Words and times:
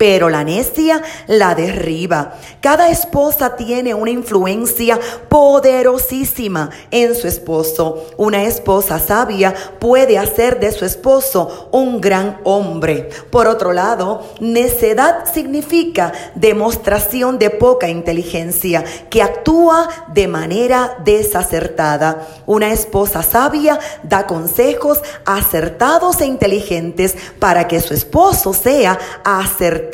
pero 0.00 0.30
la 0.30 0.44
necia 0.44 1.02
la 1.26 1.54
derriba. 1.54 2.32
Cada 2.62 2.88
esposa 2.88 3.54
tiene 3.54 3.92
una 3.92 4.10
influencia 4.10 4.98
poderosísima 5.28 6.70
en 6.90 7.14
su 7.14 7.28
esposo. 7.28 8.06
Una 8.16 8.44
esposa 8.44 8.98
sabia 8.98 9.54
puede 9.78 10.16
hacer 10.16 10.58
de 10.58 10.72
su 10.72 10.86
esposo 10.86 11.68
un 11.72 12.00
gran 12.00 12.40
hombre. 12.44 13.10
Por 13.30 13.46
otro 13.46 13.74
lado, 13.74 14.22
necedad 14.40 15.30
significa 15.30 16.12
demostración 16.34 17.38
de 17.38 17.50
poca 17.50 17.90
inteligencia 17.90 18.82
que 19.10 19.22
actúa 19.22 19.86
de 20.14 20.28
manera 20.28 20.96
desacertada. 21.04 22.26
Una 22.46 22.72
esposa 22.72 23.22
sabia 23.22 23.78
da 24.02 24.26
consejos 24.26 25.02
acertados 25.26 26.22
e 26.22 26.24
inteligentes 26.24 27.14
para 27.38 27.68
que 27.68 27.80
su 27.80 27.92
esposo 27.92 28.54
sea 28.54 28.98
acertado 29.24 29.89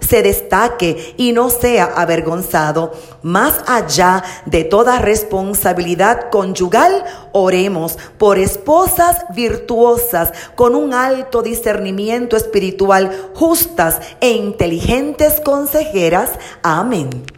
se 0.00 0.22
destaque 0.22 1.14
y 1.16 1.32
no 1.32 1.50
sea 1.50 1.84
avergonzado. 1.84 2.92
Más 3.22 3.54
allá 3.66 4.22
de 4.46 4.64
toda 4.64 4.98
responsabilidad 4.98 6.30
conyugal, 6.30 7.04
oremos 7.32 7.98
por 8.18 8.38
esposas 8.38 9.24
virtuosas 9.34 10.32
con 10.54 10.74
un 10.74 10.94
alto 10.94 11.42
discernimiento 11.42 12.36
espiritual, 12.36 13.30
justas 13.34 14.00
e 14.20 14.30
inteligentes 14.30 15.40
consejeras. 15.40 16.30
Amén. 16.62 17.35